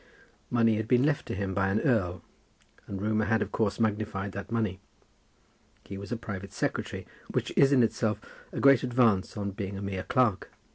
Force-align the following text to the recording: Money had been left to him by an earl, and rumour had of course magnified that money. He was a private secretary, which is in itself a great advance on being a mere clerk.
Money 0.49 0.77
had 0.77 0.87
been 0.87 1.03
left 1.03 1.27
to 1.27 1.35
him 1.35 1.53
by 1.53 1.67
an 1.69 1.79
earl, 1.81 2.23
and 2.87 2.99
rumour 3.03 3.25
had 3.25 3.43
of 3.43 3.51
course 3.51 3.79
magnified 3.79 4.31
that 4.31 4.51
money. 4.51 4.79
He 5.83 5.95
was 5.95 6.11
a 6.11 6.17
private 6.17 6.51
secretary, 6.53 7.05
which 7.29 7.53
is 7.55 7.71
in 7.71 7.83
itself 7.83 8.19
a 8.51 8.59
great 8.59 8.81
advance 8.81 9.37
on 9.37 9.51
being 9.51 9.77
a 9.77 9.81
mere 9.83 10.01
clerk. 10.01 10.49